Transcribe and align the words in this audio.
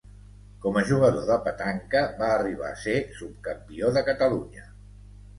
Com 0.61 0.77
a 0.79 0.83
jugador 0.91 1.25
de 1.25 1.35
petanca, 1.47 1.99
va 2.21 2.29
arribar 2.37 2.69
a 2.69 2.79
ser 2.85 2.95
subcampió 3.19 3.91
de 3.99 4.03
Catalunya. 4.09 4.65